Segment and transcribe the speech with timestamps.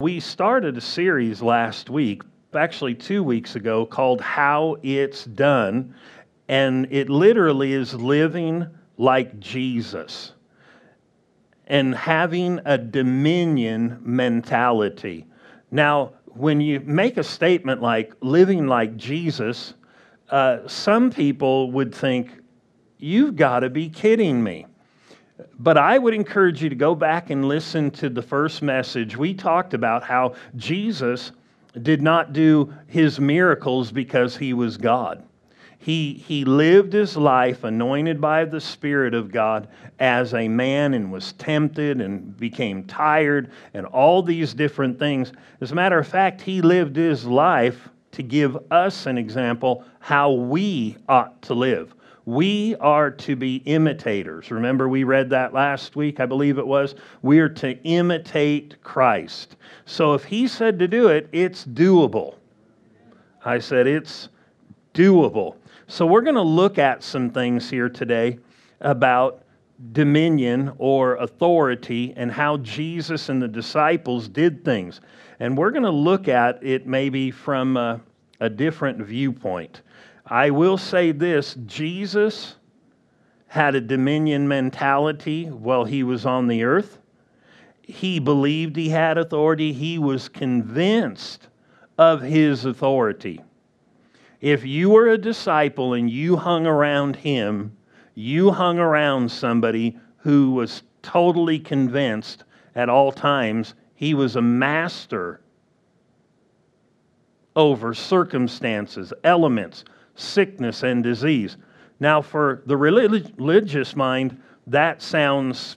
[0.00, 5.94] We started a series last week, actually two weeks ago, called How It's Done.
[6.48, 8.66] And it literally is living
[8.98, 10.32] like Jesus
[11.68, 15.26] and having a dominion mentality.
[15.70, 19.74] Now, when you make a statement like living like Jesus,
[20.28, 22.32] uh, some people would think,
[22.98, 24.66] you've got to be kidding me.
[25.58, 29.16] But I would encourage you to go back and listen to the first message.
[29.16, 31.32] We talked about how Jesus
[31.82, 35.24] did not do his miracles because he was God.
[35.78, 39.68] He, he lived his life anointed by the Spirit of God
[39.98, 45.32] as a man and was tempted and became tired and all these different things.
[45.60, 50.32] As a matter of fact, he lived his life to give us an example how
[50.32, 51.94] we ought to live.
[52.26, 54.50] We are to be imitators.
[54.50, 56.94] Remember, we read that last week, I believe it was.
[57.22, 59.56] We are to imitate Christ.
[59.84, 62.36] So if he said to do it, it's doable.
[63.44, 64.30] I said it's
[64.94, 65.56] doable.
[65.86, 68.38] So we're going to look at some things here today
[68.80, 69.42] about
[69.92, 75.00] dominion or authority and how Jesus and the disciples did things.
[75.40, 78.00] And we're going to look at it maybe from a,
[78.40, 79.82] a different viewpoint.
[80.26, 82.56] I will say this Jesus
[83.46, 86.98] had a dominion mentality while he was on the earth.
[87.82, 91.48] He believed he had authority, he was convinced
[91.98, 93.40] of his authority.
[94.40, 97.76] If you were a disciple and you hung around him,
[98.14, 105.40] you hung around somebody who was totally convinced at all times he was a master
[107.56, 111.56] over circumstances, elements, sickness and disease.
[112.00, 115.76] Now, for the religious mind, that sounds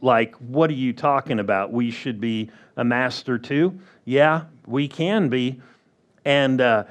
[0.00, 1.72] like, what are you talking about?
[1.72, 3.78] We should be a master too?
[4.04, 5.60] Yeah, we can be.
[6.24, 6.84] And, uh,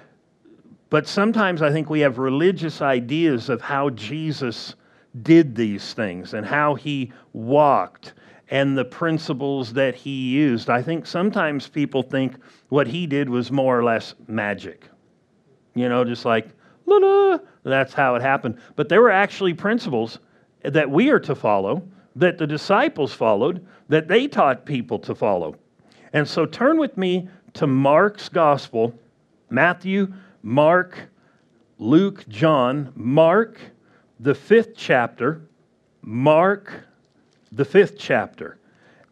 [0.89, 4.75] but sometimes I think we have religious ideas of how Jesus
[5.21, 8.13] did these things and how he walked
[8.49, 10.69] and the principles that he used.
[10.69, 12.35] I think sometimes people think
[12.69, 14.85] what he did was more or less magic.
[15.75, 16.49] You know, just like
[16.87, 17.37] La-la.
[17.63, 18.57] That's how it happened.
[18.75, 20.19] But there were actually principles
[20.63, 21.83] that we are to follow,
[22.15, 25.55] that the disciples followed, that they taught people to follow.
[26.13, 28.97] And so turn with me to Mark's gospel
[29.49, 31.09] Matthew, Mark,
[31.77, 32.91] Luke, John.
[32.95, 33.59] Mark,
[34.19, 35.41] the fifth chapter.
[36.01, 36.73] Mark,
[37.51, 38.57] the fifth chapter.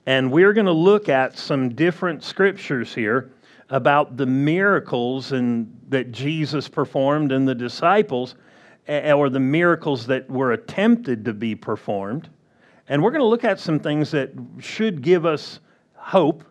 [0.05, 3.31] And we're going to look at some different scriptures here
[3.69, 8.35] about the miracles and that Jesus performed and the disciples,
[8.87, 12.29] or the miracles that were attempted to be performed.
[12.87, 15.59] And we're going to look at some things that should give us
[15.95, 16.43] hope,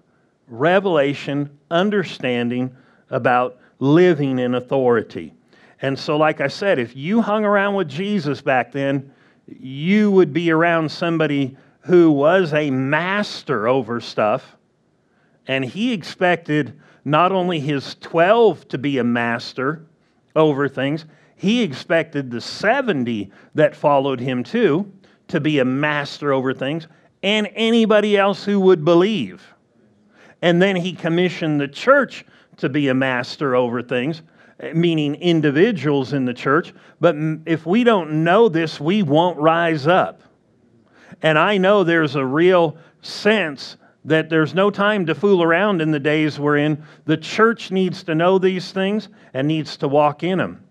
[0.49, 2.75] revelation, understanding
[3.11, 5.33] about living in authority.
[5.81, 9.13] And so, like I said, if you hung around with Jesus back then,
[9.47, 14.57] you would be around somebody who was a master over stuff,
[15.47, 19.85] and he expected not only his 12 to be a master
[20.35, 21.05] over things,
[21.37, 24.91] he expected the 70 that followed him too
[25.29, 26.87] to be a master over things
[27.23, 29.43] and anybody else who would believe.
[30.43, 32.25] And then he commissioned the church
[32.59, 34.23] to be a master over things,
[34.75, 36.75] meaning individuals in the church.
[37.01, 37.17] But
[37.47, 40.23] if we don't know this, we won't rise up.
[41.23, 45.91] And I know there's a real sense that there's no time to fool around in
[45.91, 46.83] the days we're in.
[47.07, 50.65] The church needs to know these things and needs to walk in them.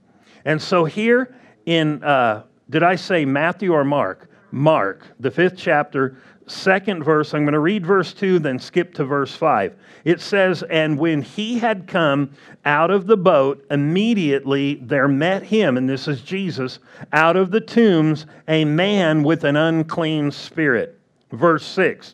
[0.45, 1.35] And so here
[1.65, 4.29] in, uh, did I say Matthew or Mark?
[4.51, 7.33] Mark, the fifth chapter, second verse.
[7.33, 9.75] I'm going to read verse 2, then skip to verse 5.
[10.05, 12.31] It says, And when he had come
[12.65, 16.79] out of the boat, immediately there met him, and this is Jesus,
[17.13, 20.99] out of the tombs, a man with an unclean spirit.
[21.31, 22.13] Verse 6.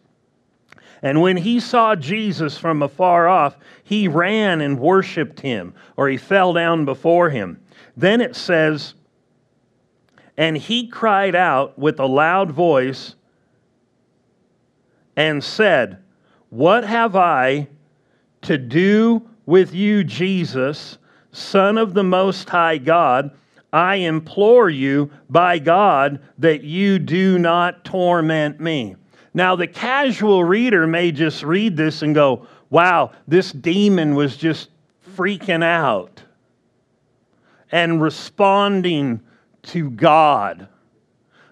[1.02, 6.18] And when he saw Jesus from afar off, he ran and worshiped him, or he
[6.18, 7.62] fell down before him.
[7.96, 8.94] Then it says,
[10.38, 13.16] And he cried out with a loud voice
[15.16, 16.00] and said,
[16.50, 17.68] What have I
[18.42, 20.98] to do with you, Jesus,
[21.32, 23.32] Son of the Most High God?
[23.72, 28.96] I implore you by God that you do not torment me.
[29.40, 34.70] Now, the casual reader may just read this and go, wow, this demon was just
[35.16, 36.22] freaking out
[37.72, 39.22] and responding
[39.62, 40.68] to God.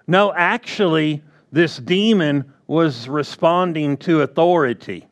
[0.06, 1.24] No, actually,
[1.54, 5.08] this demon was responding to authority.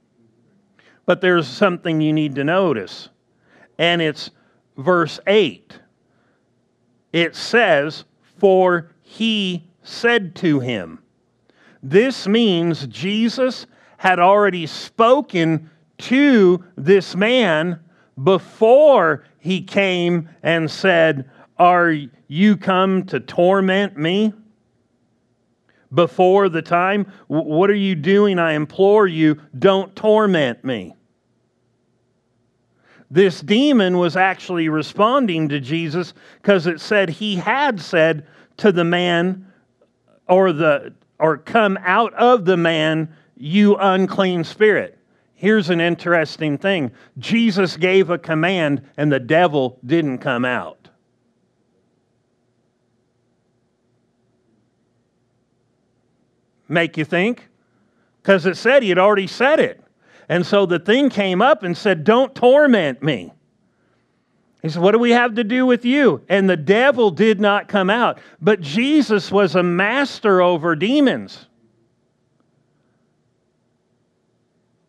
[1.06, 3.08] But there's something you need to notice,
[3.78, 4.32] and it's
[4.78, 5.80] verse 8.
[7.14, 8.04] It says,
[8.38, 11.00] For he said to him.
[11.88, 13.68] This means Jesus
[13.98, 17.80] had already spoken to this man
[18.24, 21.30] before he came and said,
[21.60, 21.96] Are
[22.28, 24.34] you come to torment me?
[25.94, 28.40] Before the time, what are you doing?
[28.40, 30.96] I implore you, don't torment me.
[33.12, 38.26] This demon was actually responding to Jesus because it said he had said
[38.58, 39.54] to the man
[40.28, 44.96] or the or come out of the man you unclean spirit
[45.36, 50.90] here's an interesting thing Jesus gave a command and the devil didn't come out.
[56.68, 57.48] Make you think?
[58.24, 59.84] Because it said he had already said it.
[60.28, 63.32] And so the thing came up and said, Don't torment me.
[64.66, 66.22] He said, What do we have to do with you?
[66.28, 68.20] And the devil did not come out.
[68.42, 71.48] But Jesus was a master over demons.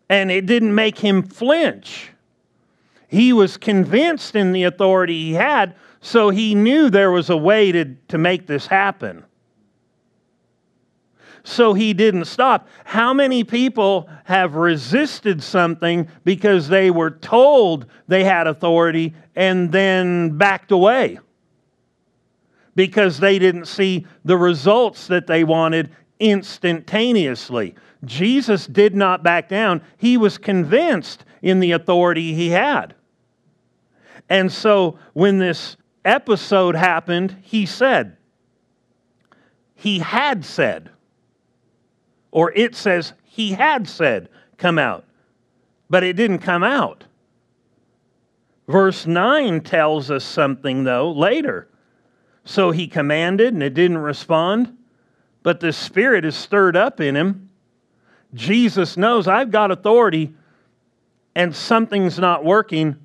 [0.08, 2.10] and it didn't make him flinch.
[3.08, 7.72] He was convinced in the authority he had, so he knew there was a way
[7.72, 9.24] to, to make this happen.
[11.46, 12.66] So he didn't stop.
[12.84, 20.36] How many people have resisted something because they were told they had authority and then
[20.36, 21.20] backed away?
[22.74, 27.76] Because they didn't see the results that they wanted instantaneously.
[28.04, 29.82] Jesus did not back down.
[29.98, 32.96] He was convinced in the authority he had.
[34.28, 38.16] And so when this episode happened, he said,
[39.76, 40.90] he had said,
[42.30, 44.28] or it says he had said,
[44.58, 45.04] come out.
[45.88, 47.04] But it didn't come out.
[48.66, 51.68] Verse 9 tells us something, though, later.
[52.44, 54.76] So he commanded and it didn't respond,
[55.42, 57.46] but the Spirit is stirred up in him
[58.36, 60.34] Jesus knows I've got authority
[61.34, 62.96] and something's not working.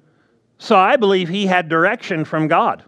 [0.58, 2.84] So I believe he had direction from God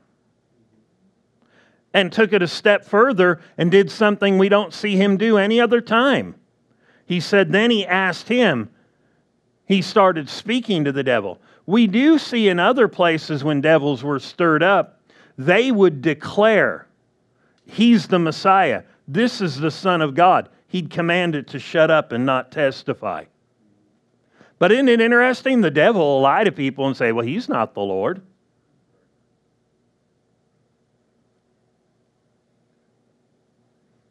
[1.94, 5.60] and took it a step further and did something we don't see him do any
[5.60, 6.36] other time.
[7.06, 8.70] He said, Then he asked him,
[9.66, 11.40] he started speaking to the devil.
[11.66, 15.00] We do see in other places when devils were stirred up,
[15.38, 16.88] they would declare,
[17.66, 18.84] He's the Messiah.
[19.08, 23.24] This is the Son of God he'd command it to shut up and not testify.
[24.58, 25.62] But isn't it interesting?
[25.62, 28.24] The devil will lie to people and say, well, he's not the Lord.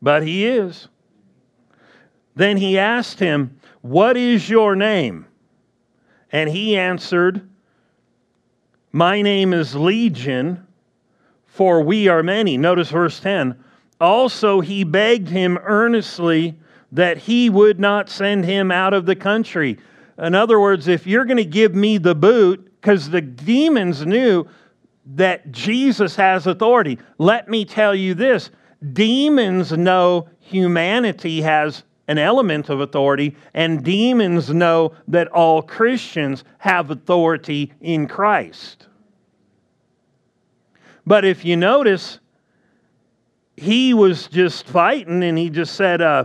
[0.03, 0.89] But he is.
[2.35, 5.27] Then he asked him, What is your name?
[6.31, 7.49] And he answered,
[8.91, 10.67] My name is Legion,
[11.47, 12.59] for we are many.
[12.59, 13.63] Notice verse 10
[14.03, 16.59] also, he begged him earnestly
[16.91, 19.79] that he would not send him out of the country.
[20.19, 24.49] In other words, if you're going to give me the boot, because the demons knew
[25.15, 26.99] that Jesus has authority.
[27.19, 28.51] Let me tell you this
[28.93, 36.91] demons know humanity has an element of authority, and demons know that all Christians have
[36.91, 38.89] authority in Christ.
[41.07, 42.19] But if you notice,
[43.57, 46.25] he was just fighting and he just said, uh,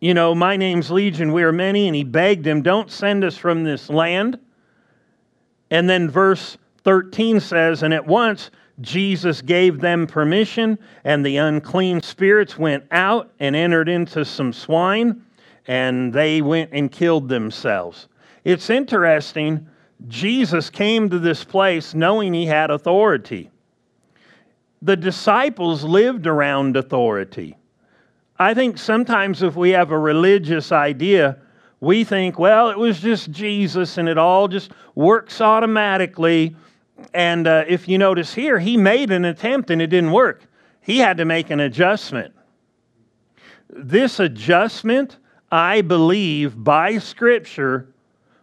[0.00, 1.86] You know, my name's Legion, we are many.
[1.86, 4.38] And he begged him, Don't send us from this land.
[5.70, 8.50] And then verse 13 says, And at once
[8.80, 15.22] Jesus gave them permission, and the unclean spirits went out and entered into some swine,
[15.66, 18.08] and they went and killed themselves.
[18.44, 19.66] It's interesting.
[20.08, 23.50] Jesus came to this place knowing he had authority
[24.82, 27.56] the disciples lived around authority.
[28.38, 31.36] I think sometimes if we have a religious idea,
[31.80, 36.56] we think, well, it was just Jesus and it all just works automatically.
[37.14, 40.44] And uh, if you notice here, he made an attempt and it didn't work.
[40.80, 42.34] He had to make an adjustment.
[43.68, 45.18] This adjustment,
[45.50, 47.92] I believe, by Scripture,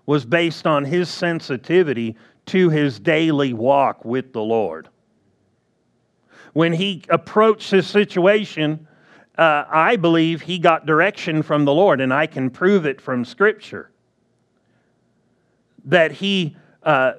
[0.05, 2.15] was based on his sensitivity
[2.47, 4.87] to his daily walk with the Lord
[6.57, 8.87] when he approached his situation,
[9.37, 13.23] uh, I believe he got direction from the Lord, and I can prove it from
[13.23, 13.91] Scripture.
[15.85, 17.13] That he, uh,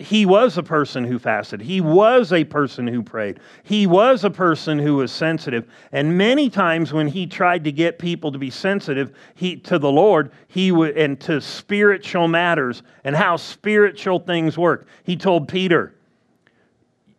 [0.00, 1.60] he was a person who fasted.
[1.60, 3.38] He was a person who prayed.
[3.62, 5.66] He was a person who was sensitive.
[5.92, 9.92] And many times when he tried to get people to be sensitive he, to the
[9.92, 14.86] Lord, he would and to spiritual matters and how spiritual things work.
[15.04, 15.94] He told Peter,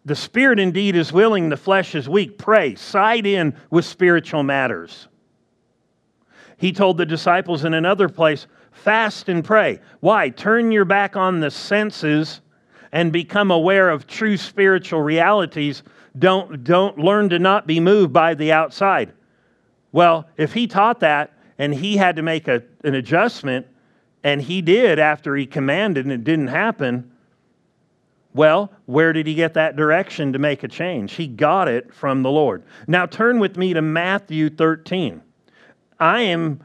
[0.04, 2.40] "The spirit indeed is willing, the flesh is weak.
[2.40, 5.08] Pray, side in with spiritual matters."
[6.58, 10.30] He told the disciples in another place, "Fast and pray." Why?
[10.30, 12.42] Turn your back on the senses
[12.92, 15.84] and become aware of true spiritual realities,
[16.18, 19.14] don't, don't learn to not be moved by the outside.
[19.92, 23.68] Well, if he taught that and he had to make a, an adjustment,
[24.24, 27.12] and he did after he commanded and it didn't happen,
[28.34, 31.14] well, where did he get that direction to make a change?
[31.14, 32.64] He got it from the Lord.
[32.88, 35.22] Now turn with me to Matthew 13.
[36.00, 36.64] I am,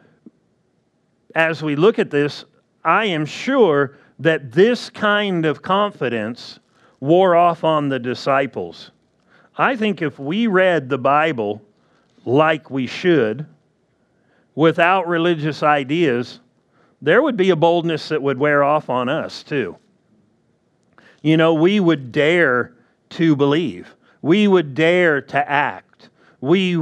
[1.34, 2.44] as we look at this,
[2.84, 6.58] I am sure that this kind of confidence
[7.00, 8.90] wore off on the disciples.
[9.58, 11.62] I think if we read the Bible
[12.24, 13.46] like we should,
[14.54, 16.40] without religious ideas,
[17.00, 19.76] there would be a boldness that would wear off on us too.
[21.22, 22.74] You know, we would dare
[23.10, 26.08] to believe, we would dare to act.
[26.40, 26.74] We,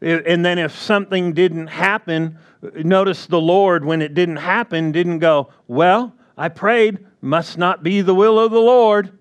[0.00, 2.38] and then if something didn't happen,
[2.74, 8.00] notice the Lord, when it didn't happen, didn't go, Well, I prayed, must not be
[8.00, 9.16] the will of the Lord.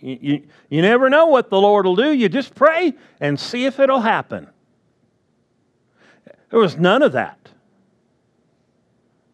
[0.00, 2.12] You, you, you, never know what the Lord will do.
[2.12, 4.48] You just pray and see if it'll happen.
[6.50, 7.38] There was none of that.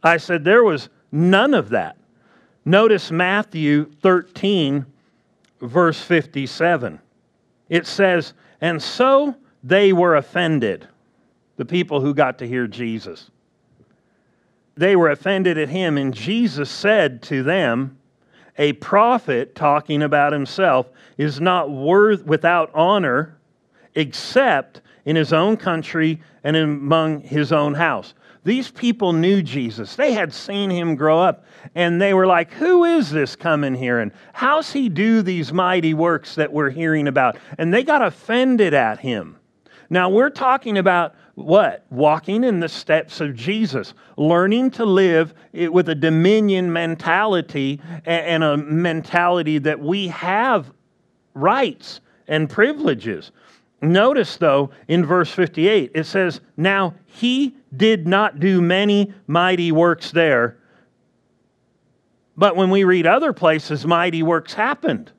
[0.03, 1.97] I said there was none of that.
[2.65, 4.87] Notice Matthew 13,
[5.61, 6.99] verse 57.
[7.69, 10.89] It says, And so they were offended,
[11.57, 13.31] the people who got to hear Jesus
[14.77, 17.99] they were offended at him, and Jesus said to them,
[18.59, 23.39] A prophet, talking about himself, is not worth without honor
[23.95, 28.15] except in his own country and among his own house.
[28.43, 29.97] These people knew Jesus.
[29.97, 34.01] They had seen him grow up, and they were like, Who is this coming here?
[34.01, 37.39] And how's he do these mighty works that we're hearing about?
[37.57, 39.37] And they got offended at him.
[39.89, 41.85] Now, we're talking about what?
[41.91, 48.57] Walking in the steps of Jesus, learning to live with a dominion mentality and a
[48.57, 50.73] mentality that we have
[51.35, 53.33] rights and privileges.
[53.83, 60.13] Notice, though, in verse 58, it says, Now he did not do many mighty works
[60.13, 60.57] there.
[62.37, 65.13] But when we read other places, mighty works happened.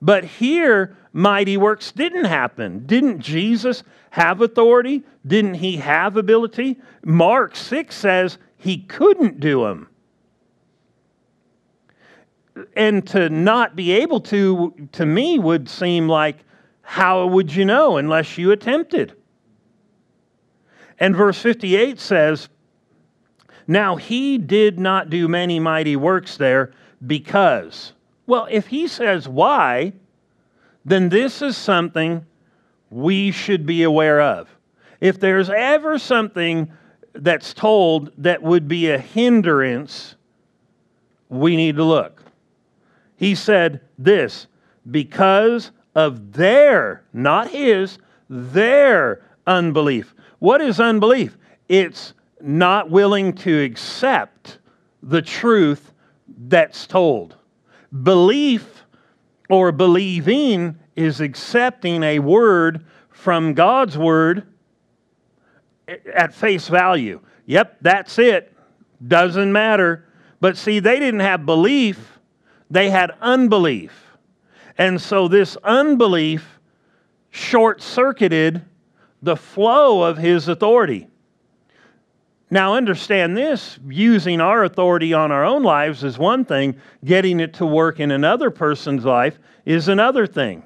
[0.00, 2.86] But here, mighty works didn't happen.
[2.86, 5.02] Didn't Jesus have authority?
[5.26, 6.78] Didn't he have ability?
[7.04, 9.88] Mark 6 says he couldn't do them.
[12.74, 16.38] And to not be able to, to me, would seem like,
[16.82, 19.14] how would you know unless you attempted?
[20.98, 22.48] And verse 58 says,
[23.66, 26.72] Now he did not do many mighty works there
[27.06, 27.92] because.
[28.28, 29.94] Well, if he says why,
[30.84, 32.26] then this is something
[32.90, 34.50] we should be aware of.
[35.00, 36.70] If there's ever something
[37.14, 40.14] that's told that would be a hindrance,
[41.30, 42.22] we need to look.
[43.16, 44.46] He said this
[44.90, 50.14] because of their, not his, their unbelief.
[50.38, 51.38] What is unbelief?
[51.70, 54.58] It's not willing to accept
[55.02, 55.94] the truth
[56.36, 57.37] that's told.
[58.02, 58.84] Belief
[59.48, 64.46] or believing is accepting a word from God's word
[65.86, 67.20] at face value.
[67.46, 68.54] Yep, that's it.
[69.06, 70.04] Doesn't matter.
[70.40, 72.18] But see, they didn't have belief,
[72.70, 74.16] they had unbelief.
[74.76, 76.60] And so this unbelief
[77.30, 78.64] short circuited
[79.22, 81.08] the flow of his authority.
[82.50, 87.54] Now, understand this using our authority on our own lives is one thing, getting it
[87.54, 90.62] to work in another person's life is another thing.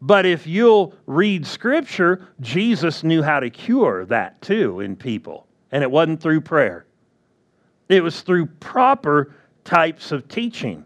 [0.00, 5.46] But if you'll read scripture, Jesus knew how to cure that too in people.
[5.70, 6.86] And it wasn't through prayer,
[7.88, 9.34] it was through proper
[9.64, 10.84] types of teaching.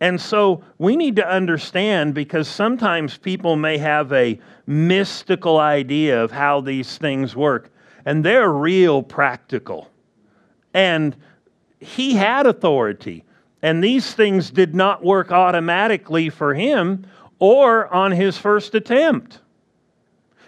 [0.00, 6.32] And so we need to understand because sometimes people may have a mystical idea of
[6.32, 7.70] how these things work
[8.04, 9.88] and they're real practical.
[10.74, 11.16] And
[11.80, 13.24] he had authority,
[13.62, 17.06] and these things did not work automatically for him
[17.38, 19.40] or on his first attempt.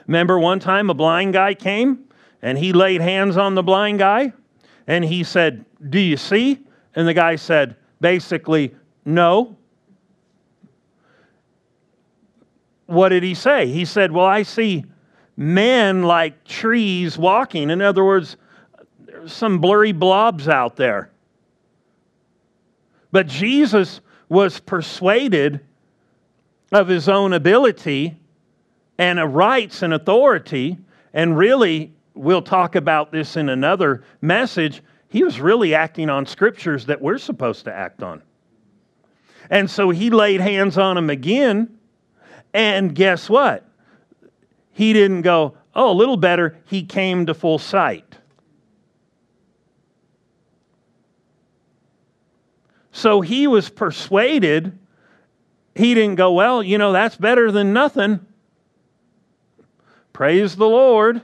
[0.06, 2.04] Remember one time a blind guy came
[2.42, 4.32] and he laid hands on the blind guy
[4.86, 6.60] and he said, Do you see?
[6.94, 9.56] And the guy said, basically, no.
[12.86, 13.66] What did he say?
[13.66, 14.84] He said, Well, I see
[15.36, 17.70] men like trees walking.
[17.70, 18.36] In other words,
[19.00, 21.10] there's some blurry blobs out there.
[23.10, 25.60] But Jesus was persuaded
[26.72, 28.16] of his own ability
[28.98, 30.78] and rights and authority.
[31.12, 34.82] And really, we'll talk about this in another message.
[35.08, 38.22] He was really acting on scriptures that we're supposed to act on.
[39.50, 41.78] And so he laid hands on him again.
[42.52, 43.68] And guess what?
[44.74, 46.58] He didn't go, oh, a little better.
[46.66, 48.18] He came to full sight.
[52.90, 54.76] So he was persuaded.
[55.74, 58.20] He didn't go, well, you know, that's better than nothing.
[60.12, 61.22] Praise the Lord.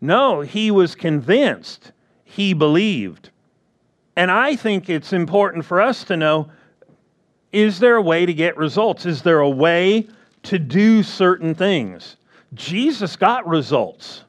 [0.00, 1.92] No, he was convinced.
[2.24, 3.30] He believed.
[4.16, 6.50] And I think it's important for us to know
[7.52, 9.04] is there a way to get results?
[9.04, 10.08] Is there a way
[10.44, 12.16] to do certain things?
[12.54, 14.24] Jesus got results.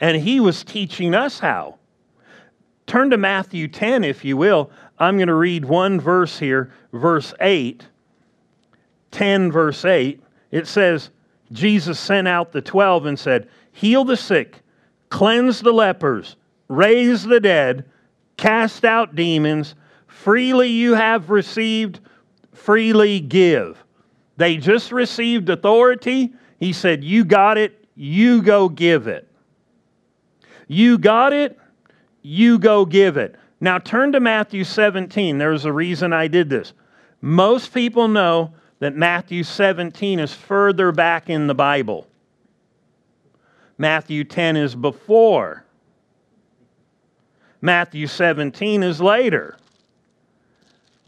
[0.00, 1.78] And he was teaching us how.
[2.86, 4.70] Turn to Matthew 10, if you will.
[4.98, 7.86] I'm going to read one verse here, verse 8.
[9.12, 10.22] 10, verse 8.
[10.50, 11.10] It says,
[11.52, 14.60] Jesus sent out the 12 and said, Heal the sick,
[15.08, 16.36] cleanse the lepers,
[16.68, 17.84] raise the dead,
[18.36, 19.74] cast out demons.
[20.06, 22.00] Freely you have received,
[22.52, 23.82] freely give.
[24.36, 26.32] They just received authority.
[26.62, 29.26] He said, You got it, you go give it.
[30.68, 31.58] You got it,
[32.22, 33.34] you go give it.
[33.60, 35.38] Now turn to Matthew 17.
[35.38, 36.72] There's a reason I did this.
[37.20, 42.06] Most people know that Matthew 17 is further back in the Bible.
[43.76, 45.64] Matthew 10 is before.
[47.60, 49.56] Matthew 17 is later.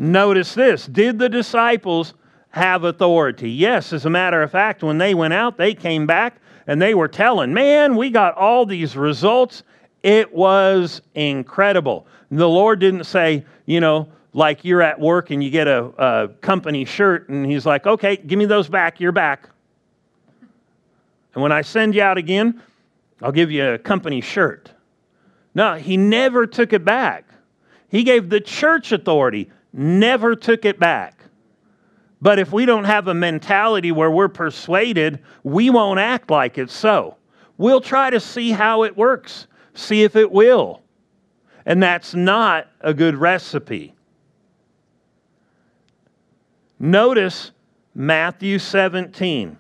[0.01, 2.15] Notice this Did the disciples
[2.55, 3.51] have authority?
[3.51, 6.95] Yes, as a matter of fact, when they went out, they came back and they
[6.95, 9.63] were telling, Man, we got all these results.
[10.03, 12.07] It was incredible.
[12.31, 16.29] The Lord didn't say, you know, like you're at work and you get a, a
[16.41, 19.49] company shirt and He's like, okay, give me those back, you're back.
[21.35, 22.61] And when I send you out again,
[23.23, 24.71] I'll give you a company shirt.
[25.55, 27.25] No, He never took it back.
[27.89, 31.24] He gave the church authority, never took it back.
[32.21, 36.73] But if we don't have a mentality where we're persuaded, we won't act like it's
[36.73, 37.17] so.
[37.59, 40.83] We'll try to see how it works, see if it will.
[41.67, 43.95] And that's not a good recipe.
[46.79, 47.53] Notice
[47.95, 49.57] Matthew 17,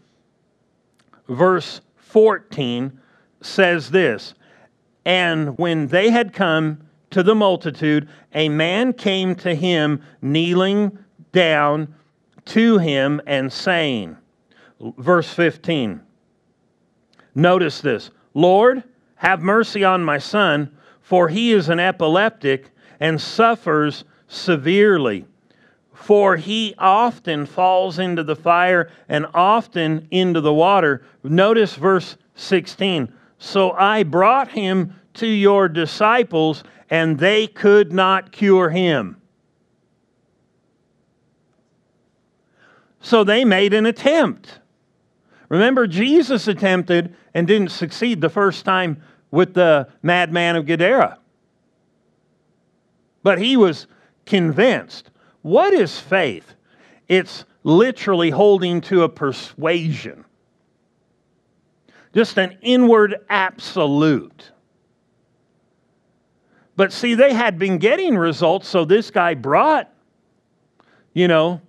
[1.28, 3.00] verse 14
[3.40, 4.34] says this
[5.04, 10.98] And when they had come to the multitude, a man came to him, kneeling
[11.32, 11.94] down
[12.46, 14.16] to him and saying,
[14.98, 16.00] verse 15,
[17.34, 18.82] notice this Lord,
[19.16, 25.26] have mercy on my son, for he is an epileptic and suffers severely.
[25.92, 31.06] For he often falls into the fire and often into the water.
[31.22, 33.12] Notice verse 16.
[33.38, 39.16] So I brought him to your disciples, and they could not cure him.
[43.04, 44.60] So they made an attempt.
[45.50, 51.18] Remember, Jesus attempted and didn't succeed the first time with the madman of Gadara.
[53.22, 53.88] But he was
[54.24, 55.10] convinced.
[55.42, 56.54] What is faith?
[57.06, 60.24] It's literally holding to a persuasion,
[62.14, 64.50] just an inward absolute.
[66.74, 69.92] But see, they had been getting results, so this guy brought,
[71.12, 71.60] you know,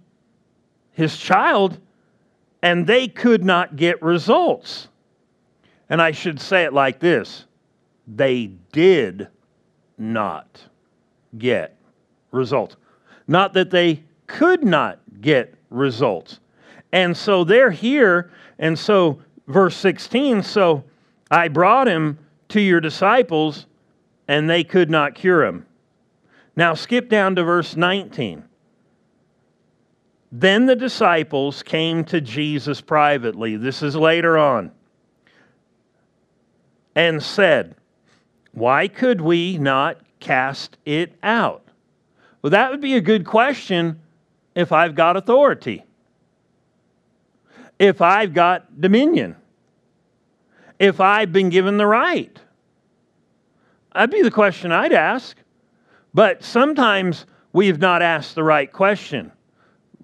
[0.96, 1.78] his child,
[2.62, 4.88] and they could not get results.
[5.90, 7.46] And I should say it like this
[8.08, 9.28] they did
[9.98, 10.64] not
[11.38, 11.76] get
[12.32, 12.78] results.
[13.28, 16.40] Not that they could not get results.
[16.92, 20.84] And so they're here, and so verse 16 so
[21.30, 23.66] I brought him to your disciples,
[24.28, 25.66] and they could not cure him.
[26.56, 28.46] Now skip down to verse 19.
[30.38, 33.56] Then the disciples came to Jesus privately.
[33.56, 34.72] This is later on.
[36.94, 37.76] And said,
[38.52, 41.64] Why could we not cast it out?
[42.42, 44.02] Well, that would be a good question
[44.56, 45.86] if I've got authority,
[47.80, 49.38] if I've got dominion,
[50.80, 52.38] if I've been given the right.
[53.94, 55.38] That'd be the question I'd ask.
[56.14, 59.32] But sometimes we've not asked the right question.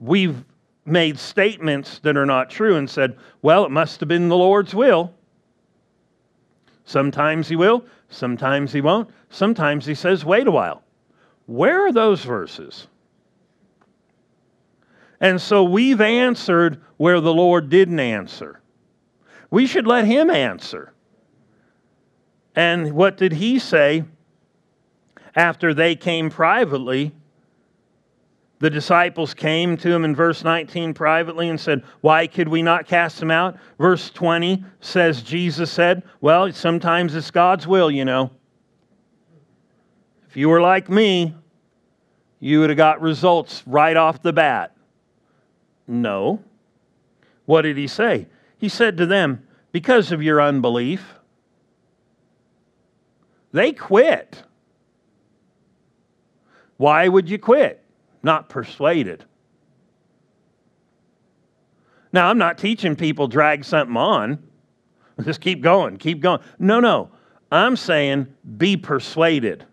[0.02, 0.44] We've
[0.84, 4.74] made statements that are not true and said, well, it must have been the Lord's
[4.74, 5.14] will.
[6.84, 9.10] Sometimes he will, sometimes he won't.
[9.30, 10.84] Sometimes he says, wait a while.
[11.46, 12.88] Where are those verses?
[15.20, 18.60] And so we've answered where the Lord didn't answer.
[19.52, 20.94] We should let him answer.
[22.56, 24.06] And what did he say
[25.36, 27.14] after they came privately?
[28.62, 32.86] The disciples came to him in verse 19 privately and said, Why could we not
[32.86, 33.58] cast him out?
[33.80, 38.30] Verse 20 says, Jesus said, Well, sometimes it's God's will, you know.
[40.30, 41.34] If you were like me,
[42.39, 44.78] you would have got results right off the bat.
[45.88, 46.43] No.
[47.45, 48.28] What did he say?
[48.60, 51.15] He said to them, Because of your unbelief.
[53.54, 54.43] They quit.
[56.78, 57.84] Why would you quit?
[58.24, 59.26] Not persuaded.
[62.14, 64.44] Now, I'm not teaching people drag something on.
[65.24, 66.42] Just keep going, keep going.
[66.60, 67.12] No, no.
[67.52, 69.66] I'm saying be persuaded.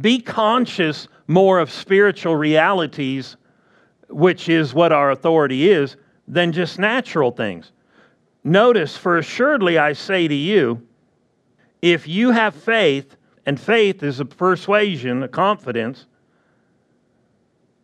[0.00, 3.36] Be conscious more of spiritual realities,
[4.08, 7.72] which is what our authority is, than just natural things.
[8.42, 10.86] Notice, for assuredly I say to you,
[11.80, 16.06] if you have faith, and faith is a persuasion, a confidence,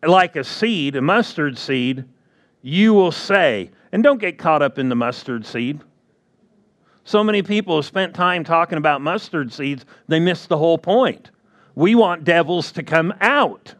[0.03, 2.05] like a seed, a mustard seed,
[2.61, 5.81] you will say, and don't get caught up in the mustard seed.
[7.03, 11.31] So many people have spent time talking about mustard seeds, they miss the whole point.
[11.75, 13.75] We want devils to come out.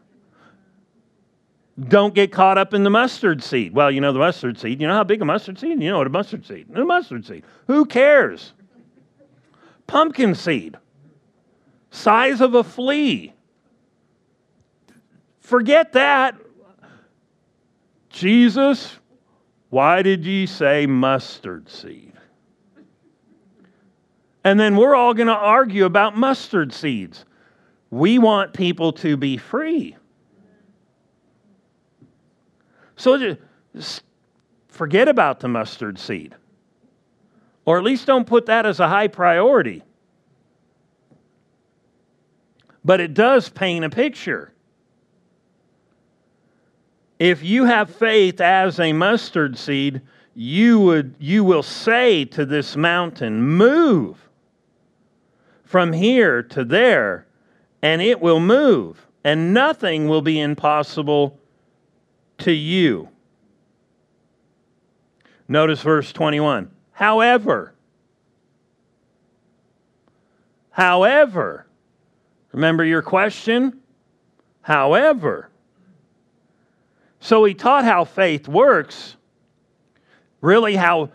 [1.88, 3.74] Don't get caught up in the mustard seed.
[3.74, 4.80] Well, you know the mustard seed.
[4.80, 5.82] You know how big a mustard seed?
[5.82, 6.66] You know what a mustard seed.
[6.74, 7.44] A mustard seed.
[7.66, 8.52] Who cares?
[9.86, 10.76] Pumpkin seed.
[11.90, 13.32] Size of a flea.
[15.52, 16.34] Forget that.
[18.08, 18.96] Jesus,
[19.68, 22.14] why did ye say mustard seed?
[24.44, 27.26] And then we're all going to argue about mustard seeds.
[27.90, 29.94] We want people to be free.
[32.96, 33.36] So
[33.76, 34.04] just
[34.68, 36.34] forget about the mustard seed.
[37.66, 39.82] Or at least don't put that as a high priority.
[42.86, 44.51] But it does paint a picture.
[47.22, 50.02] If you have faith as a mustard seed,
[50.34, 54.28] you, would, you will say to this mountain, Move
[55.62, 57.28] from here to there,
[57.80, 61.38] and it will move, and nothing will be impossible
[62.38, 63.08] to you.
[65.46, 66.72] Notice verse 21.
[66.90, 67.72] However,
[70.70, 71.68] however,
[72.50, 73.80] remember your question?
[74.62, 75.51] However,
[77.22, 79.16] so he taught how faith works,
[80.40, 81.12] really, how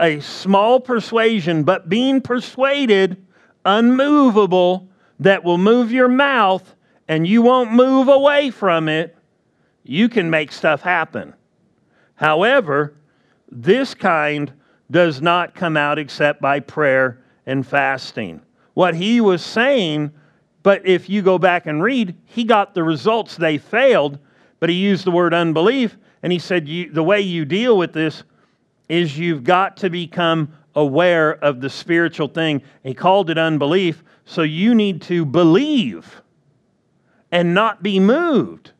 [0.00, 3.22] a small persuasion, but being persuaded,
[3.66, 6.74] unmovable, that will move your mouth
[7.08, 9.14] and you won't move away from it,
[9.84, 11.34] you can make stuff happen.
[12.14, 12.94] However,
[13.50, 14.50] this kind
[14.90, 18.40] does not come out except by prayer and fasting.
[18.72, 20.10] What he was saying,
[20.62, 24.18] but if you go back and read, he got the results they failed
[24.60, 28.22] but he used the word unbelief, and he said, The way you deal with this
[28.88, 32.62] is you've got to become aware of the spiritual thing.
[32.82, 36.22] He called it unbelief, so you need to believe
[37.32, 38.72] and not be moved.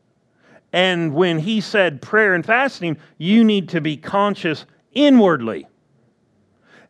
[0.73, 5.67] And when he said prayer and fasting, you need to be conscious inwardly.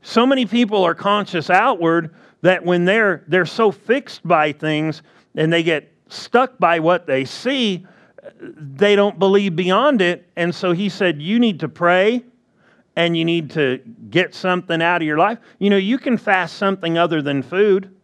[0.01, 5.03] So many people are conscious outward that when they're, they're so fixed by things
[5.35, 7.85] and they get stuck by what they see,
[8.39, 10.27] they don't believe beyond it.
[10.35, 12.23] And so he said, You need to pray
[12.95, 13.79] and you need to
[14.09, 15.39] get something out of your life.
[15.59, 17.95] You know, you can fast something other than food.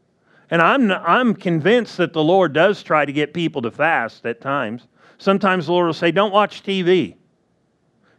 [0.49, 4.39] And I'm, I'm convinced that the Lord does try to get people to fast at
[4.39, 4.87] times.
[5.17, 7.15] Sometimes the Lord will say, Don't watch TV.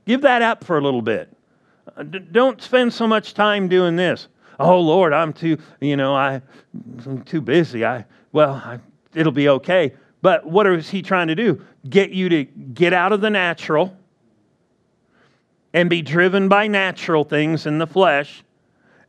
[0.06, 1.34] Give that up for a little bit.
[1.96, 4.28] Uh, don't spend so much time doing this.
[4.60, 6.42] Oh, Lord, I'm too, you know, I,
[7.06, 7.84] I'm too busy.
[7.84, 8.78] I, well, I,
[9.14, 9.94] it'll be okay.
[10.20, 11.62] But what is he trying to do?
[11.88, 13.96] Get you to get out of the natural
[15.72, 18.42] and be driven by natural things in the flesh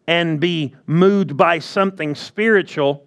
[0.08, 3.06] and be moved by something spiritual.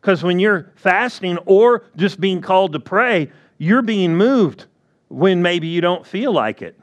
[0.00, 4.66] Because when you're fasting or just being called to pray, you're being moved
[5.08, 6.78] when maybe you don't feel like it.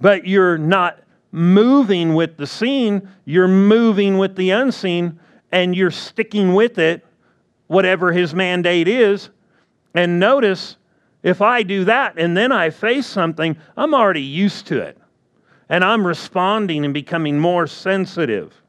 [0.00, 1.00] But you're not
[1.32, 5.20] moving with the seen, you're moving with the unseen,
[5.52, 7.04] and you're sticking with it
[7.70, 9.30] whatever his mandate is.
[9.94, 10.76] And notice
[11.22, 14.98] if I do that and then I face something, I'm already used to it.
[15.68, 18.60] And I'm responding and becoming more sensitive.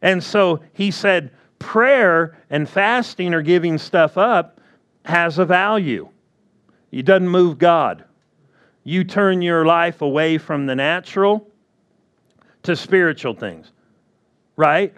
[0.00, 4.62] And so he said, prayer and fasting or giving stuff up
[5.04, 6.08] has a value.
[6.90, 8.04] It doesn't move God.
[8.82, 11.50] You turn your life away from the natural
[12.62, 13.72] to spiritual things,
[14.56, 14.94] right?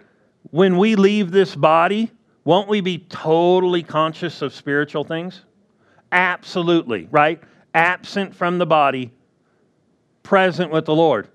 [0.51, 2.11] When we leave this body,
[2.43, 5.41] won't we be totally conscious of spiritual things?
[6.11, 7.41] Absolutely, right?
[7.73, 9.11] Absent from the body,
[10.23, 11.27] present with the Lord.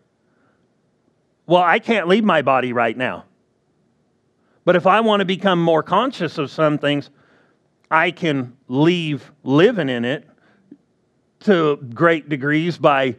[1.47, 3.25] Well, I can't leave my body right now.
[4.65, 7.11] But if I want to become more conscious of some things,
[7.91, 10.27] I can leave living in it
[11.41, 13.17] to great degrees by,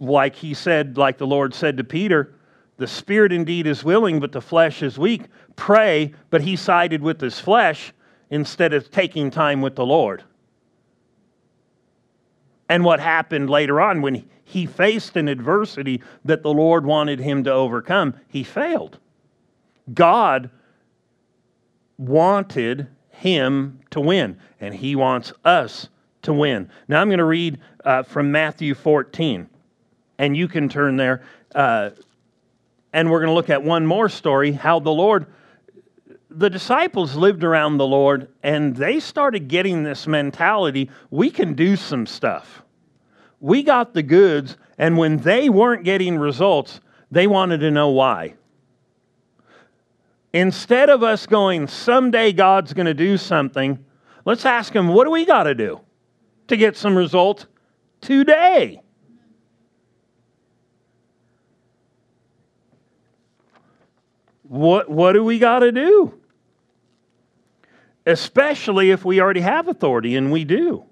[0.00, 2.33] like he said, like the Lord said to Peter,
[2.76, 5.22] the spirit indeed is willing, but the flesh is weak.
[5.56, 7.92] Pray, but he sided with his flesh
[8.30, 10.24] instead of taking time with the Lord.
[12.68, 17.44] And what happened later on when he faced an adversity that the Lord wanted him
[17.44, 18.98] to overcome, he failed.
[19.92, 20.50] God
[21.98, 25.88] wanted him to win, and he wants us
[26.22, 26.70] to win.
[26.88, 29.48] Now I'm going to read uh, from Matthew 14,
[30.18, 31.22] and you can turn there.
[31.54, 31.90] Uh,
[32.94, 35.26] and we're going to look at one more story how the Lord,
[36.30, 41.74] the disciples lived around the Lord, and they started getting this mentality we can do
[41.74, 42.62] some stuff.
[43.40, 46.80] We got the goods, and when they weren't getting results,
[47.10, 48.34] they wanted to know why.
[50.32, 53.84] Instead of us going, someday God's going to do something,
[54.24, 55.80] let's ask Him, what do we got to do
[56.46, 57.46] to get some results
[58.00, 58.83] today?
[64.54, 66.14] What, what do we got to do?
[68.06, 70.84] Especially if we already have authority, and we do.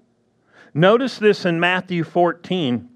[0.73, 2.89] Notice this in Matthew 14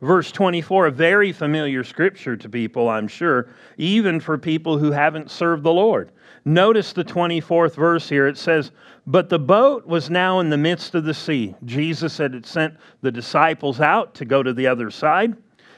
[0.00, 5.30] Verse 24, a very familiar scripture to people, I'm sure, even for people who haven't
[5.30, 6.10] served the Lord.
[6.46, 8.26] Notice the 24th verse here.
[8.26, 8.70] It says,
[9.06, 11.54] But the boat was now in the midst of the sea.
[11.66, 15.36] Jesus had sent the disciples out to go to the other side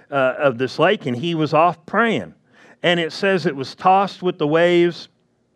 [0.08, 2.32] uh, of this lake, and he was off praying.
[2.82, 5.08] And it says it was tossed with the waves,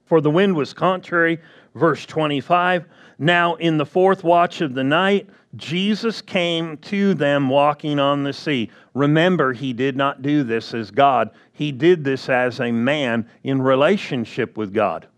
[0.04, 1.38] for the wind was contrary.
[1.74, 2.86] Verse 25,
[3.18, 8.32] Now in the fourth watch of the night, Jesus came to them walking on the
[8.32, 8.70] sea.
[8.94, 13.60] Remember, he did not do this as God, he did this as a man in
[13.60, 15.08] relationship with God.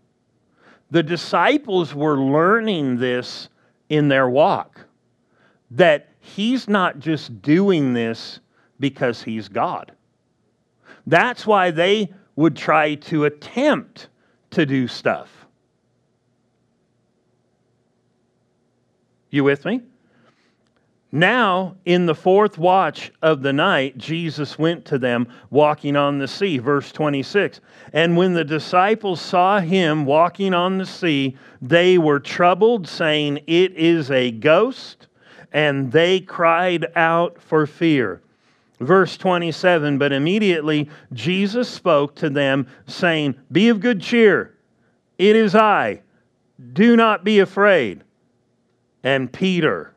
[0.91, 3.49] The disciples were learning this
[3.89, 4.85] in their walk
[5.71, 8.39] that he's not just doing this
[8.79, 9.91] because he's God.
[11.09, 14.09] That's why they would try to attempt
[14.51, 15.47] to do stuff.
[19.31, 19.81] You with me?
[21.11, 26.27] Now, in the fourth watch of the night, Jesus went to them walking on the
[26.27, 26.59] sea.
[26.59, 27.59] Verse 26.
[27.91, 33.73] And when the disciples saw him walking on the sea, they were troubled, saying, It
[33.75, 35.07] is a ghost.
[35.51, 38.21] And they cried out for fear.
[38.79, 44.57] Verse 27 But immediately Jesus spoke to them, saying, Be of good cheer.
[45.17, 46.01] It is I.
[46.73, 48.03] Do not be afraid.
[49.03, 49.93] And Peter,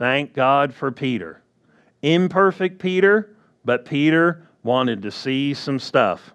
[0.00, 1.42] Thank God for Peter.
[2.00, 6.32] Imperfect Peter, but Peter wanted to see some stuff.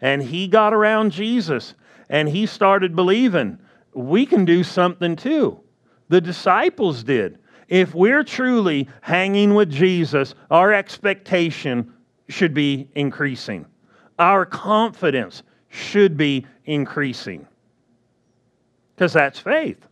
[0.00, 1.74] And he got around Jesus
[2.08, 3.60] and he started believing
[3.92, 5.60] we can do something too.
[6.08, 7.38] The disciples did.
[7.68, 11.92] If we're truly hanging with Jesus, our expectation
[12.28, 13.66] should be increasing.
[14.18, 17.46] Our confidence should be increasing.
[18.94, 19.86] Because that's faith.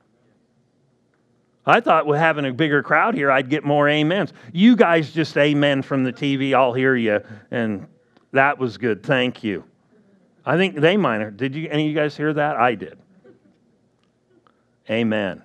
[1.65, 4.33] I thought with having a bigger crowd here, I'd get more amens.
[4.53, 6.55] You guys just amen from the TV.
[6.55, 7.21] I'll hear you.
[7.51, 7.87] And
[8.33, 9.03] that was good.
[9.03, 9.65] Thank you.
[10.45, 11.31] I think they minor.
[11.31, 12.57] Did you, any of you guys hear that?
[12.57, 12.99] I did.
[14.91, 15.43] Amen.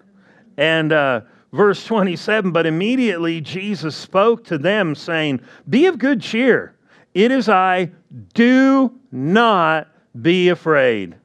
[0.57, 1.21] And uh,
[1.57, 6.75] verse 27 But immediately Jesus spoke to them, saying, Be of good cheer.
[7.13, 7.91] It is I.
[8.33, 9.87] Do not
[10.21, 11.15] be afraid.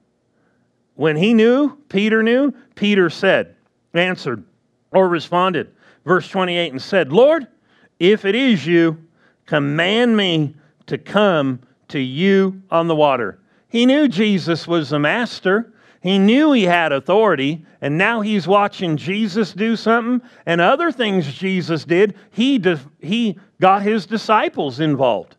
[0.94, 3.54] When he knew, Peter knew, Peter said,
[3.94, 4.42] answered,
[4.90, 5.70] or responded,
[6.04, 7.46] verse 28, and said, Lord,
[7.98, 8.98] if it is you,
[9.46, 10.54] command me
[10.86, 13.38] to come to you on the water.
[13.68, 15.72] He knew Jesus was the master.
[16.02, 21.32] He knew he had authority, and now he's watching Jesus do something, and other things
[21.32, 22.60] Jesus did, he,
[23.00, 25.36] he got his disciples involved.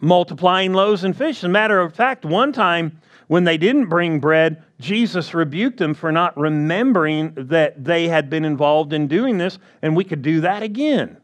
[0.00, 1.38] multiplying loaves and fish.
[1.38, 5.94] As a matter of fact, one time when they didn't bring bread, Jesus rebuked them
[5.94, 10.40] for not remembering that they had been involved in doing this, and we could do
[10.42, 11.16] that again.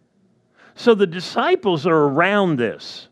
[0.74, 3.08] So the disciples are around this.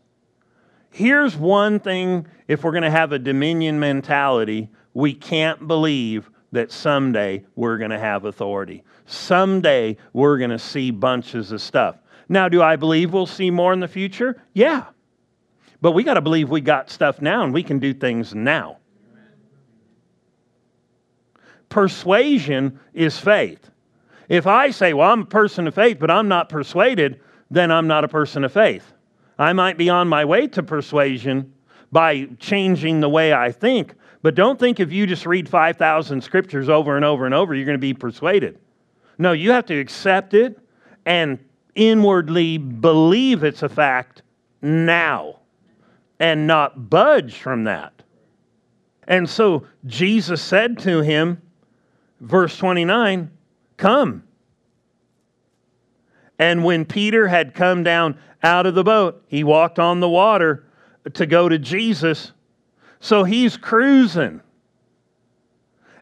[0.93, 6.71] Here's one thing if we're going to have a dominion mentality, we can't believe that
[6.71, 8.83] someday we're going to have authority.
[9.07, 11.97] Someday we're going to see bunches of stuff.
[12.29, 14.39] Now, do I believe we'll see more in the future?
[14.53, 14.85] Yeah.
[15.81, 18.77] But we got to believe we got stuff now and we can do things now.
[21.69, 23.71] Persuasion is faith.
[24.29, 27.87] If I say, well, I'm a person of faith, but I'm not persuaded, then I'm
[27.87, 28.92] not a person of faith.
[29.37, 31.53] I might be on my way to persuasion
[31.91, 36.69] by changing the way I think, but don't think if you just read 5,000 scriptures
[36.69, 38.57] over and over and over, you're going to be persuaded.
[39.17, 40.57] No, you have to accept it
[41.05, 41.37] and
[41.75, 44.21] inwardly believe it's a fact
[44.61, 45.39] now
[46.19, 47.93] and not budge from that.
[49.07, 51.41] And so Jesus said to him,
[52.21, 53.29] verse 29,
[53.77, 54.23] Come.
[56.39, 60.65] And when Peter had come down out of the boat, he walked on the water
[61.13, 62.31] to go to Jesus.
[62.99, 64.41] So he's cruising.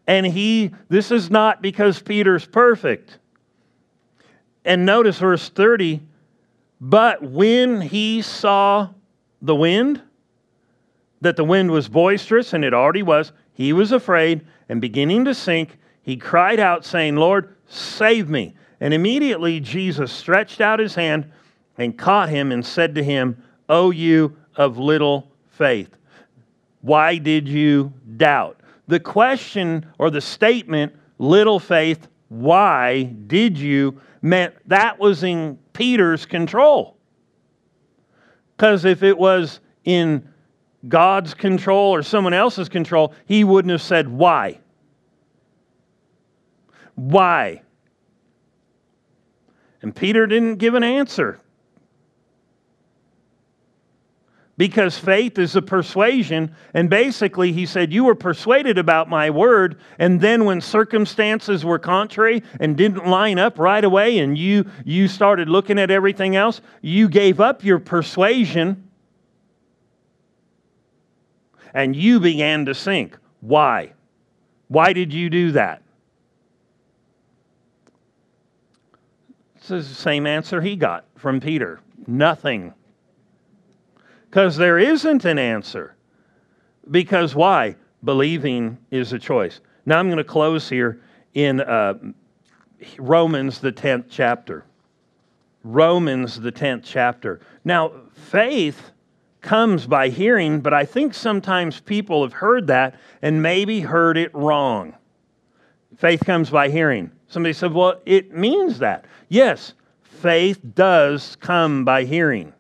[0.08, 3.17] And he, this is not because Peter's perfect.
[4.65, 6.02] And notice verse 30
[6.82, 8.89] but when he saw
[9.39, 10.02] the wind,
[11.22, 15.36] that the wind was boisterous, and it already was, he was afraid, and beginning to
[15.36, 18.56] sink, he cried out, saying, Lord, save me.
[18.82, 21.32] And immediately Jesus stretched out his hand
[21.78, 25.96] and caught him and said to him, O you of little faith,
[26.82, 28.60] why did you doubt?
[28.88, 36.26] The question or the statement, little faith, why did you, meant that was in Peter's
[36.26, 36.98] control.
[38.56, 40.28] Because if it was in
[40.88, 44.60] God's control or someone else's control, he wouldn't have said why.
[46.96, 47.62] Why?
[49.82, 51.39] And Peter didn't give an answer.
[54.58, 56.56] Because faith is a persuasion.
[56.74, 59.80] And basically, he said, You were persuaded about my word.
[59.98, 65.08] And then, when circumstances were contrary and didn't line up right away, and you, you
[65.08, 68.88] started looking at everything else, you gave up your persuasion
[71.74, 73.17] and you began to sink.
[73.39, 73.94] Why?
[74.67, 75.82] Why did you do that?
[79.56, 82.73] This is the same answer he got from Peter nothing.
[84.29, 85.95] Because there isn't an answer.
[86.89, 87.75] Because why?
[88.03, 89.60] Believing is a choice.
[89.86, 91.01] Now I'm going to close here
[91.34, 91.95] in uh,
[92.97, 94.65] Romans, the 10th chapter.
[95.63, 97.39] Romans, the 10th chapter.
[97.63, 98.91] Now, faith
[99.41, 104.34] comes by hearing, but I think sometimes people have heard that and maybe heard it
[104.34, 104.95] wrong.
[105.97, 107.12] Faith comes by hearing.
[107.32, 109.06] Somebody said, well, it means that.
[109.30, 112.52] Yes, faith does come by hearing.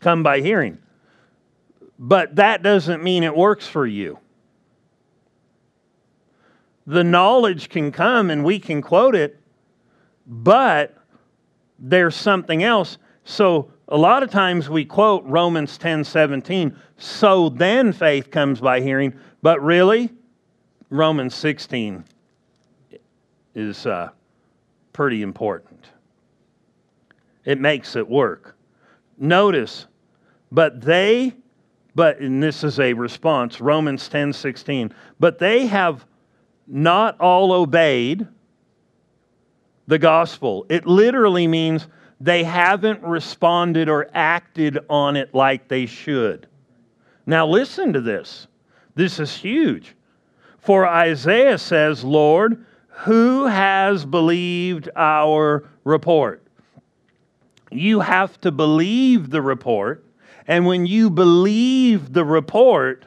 [0.00, 0.76] Come by hearing.
[1.98, 4.18] But that doesn't mean it works for you.
[6.86, 9.40] The knowledge can come and we can quote it,
[10.26, 10.94] but
[11.78, 12.98] there's something else.
[13.24, 18.82] So a lot of times we quote Romans 10 17, so then faith comes by
[18.82, 20.10] hearing, but really,
[20.90, 22.04] Romans 16
[23.58, 24.10] is uh,
[24.92, 25.86] pretty important.
[27.44, 28.56] It makes it work.
[29.18, 29.86] Notice,
[30.52, 31.34] but they,
[31.94, 36.06] but, and this is a response, Romans 10 16, but they have
[36.66, 38.28] not all obeyed
[39.88, 40.64] the gospel.
[40.68, 41.88] It literally means
[42.20, 46.46] they haven't responded or acted on it like they should.
[47.26, 48.46] Now, listen to this.
[48.94, 49.94] This is huge.
[50.58, 52.64] For Isaiah says, Lord,
[52.98, 56.42] who has believed our report?
[57.70, 60.04] You have to believe the report.
[60.48, 63.04] And when you believe the report,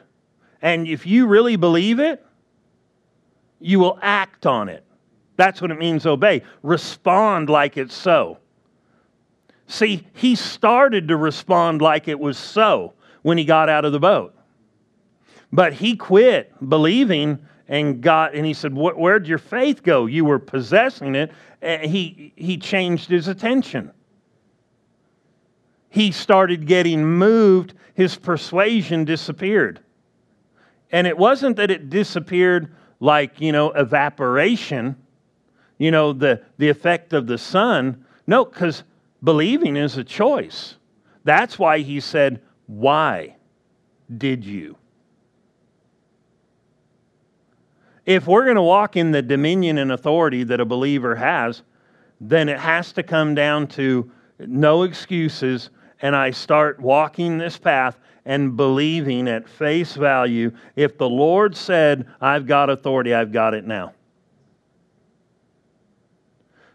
[0.62, 2.24] and if you really believe it,
[3.60, 4.82] you will act on it.
[5.36, 6.42] That's what it means obey.
[6.62, 8.38] Respond like it's so.
[9.66, 14.00] See, he started to respond like it was so when he got out of the
[14.00, 14.34] boat.
[15.52, 20.04] But he quit believing and got, and he said, Where'd your faith go?
[20.04, 21.32] You were possessing it.
[21.62, 23.90] And he, he changed his attention.
[25.88, 29.80] He started getting moved, his persuasion disappeared.
[30.90, 34.96] And it wasn't that it disappeared like, you know, evaporation,
[35.78, 38.04] you know, the, the effect of the sun.
[38.26, 38.84] No, because
[39.24, 40.76] Believing is a choice.
[41.24, 43.36] That's why he said, Why
[44.18, 44.76] did you?
[48.04, 51.62] If we're going to walk in the dominion and authority that a believer has,
[52.20, 57.98] then it has to come down to no excuses, and I start walking this path
[58.24, 63.66] and believing at face value if the Lord said, I've got authority, I've got it
[63.66, 63.92] now.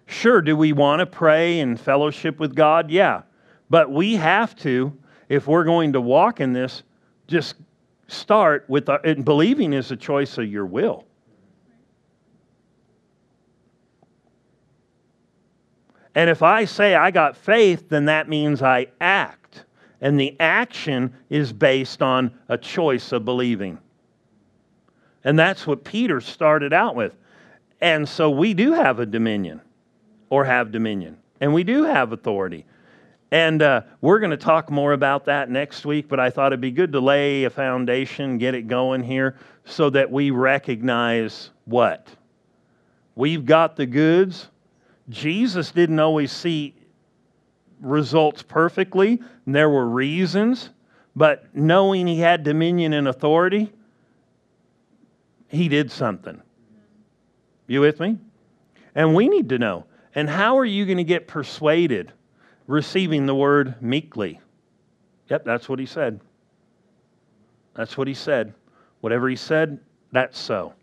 [0.05, 2.89] Sure, do we want to pray and fellowship with God?
[2.89, 3.23] Yeah.
[3.69, 4.97] But we have to,
[5.27, 6.83] if we're going to walk in this,
[7.27, 7.55] just
[8.07, 11.06] start with our, and believing is a choice of your will.
[16.17, 19.65] And if I say I got faith, then that means I act.
[20.01, 23.77] And the action is based on a choice of believing.
[25.23, 27.13] And that's what Peter started out with.
[27.81, 29.61] And so we do have a dominion
[30.31, 31.17] or have dominion.
[31.39, 32.65] And we do have authority.
[33.29, 36.59] And uh, we're going to talk more about that next week, but I thought it'd
[36.59, 42.07] be good to lay a foundation, get it going here, so that we recognize what?
[43.13, 44.47] We've got the goods.
[45.09, 46.75] Jesus didn't always see
[47.81, 50.69] results perfectly, and there were reasons,
[51.15, 53.71] but knowing he had dominion and authority,
[55.47, 56.41] he did something.
[57.67, 58.17] You with me?
[58.95, 59.85] And we need to know.
[60.15, 62.11] And how are you going to get persuaded
[62.65, 64.39] receiving the word meekly?
[65.29, 66.19] Yep, that's what he said.
[67.75, 68.53] That's what he said.
[69.01, 69.79] Whatever he said,
[70.11, 70.73] that's so.